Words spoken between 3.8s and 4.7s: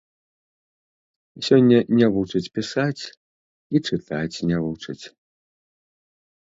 чытаць не